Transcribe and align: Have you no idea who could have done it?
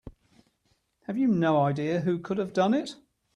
Have 1.03 1.15
you 1.19 1.27
no 1.27 1.61
idea 1.61 1.99
who 2.01 2.17
could 2.17 2.39
have 2.39 2.53
done 2.53 2.73
it? 2.73 2.95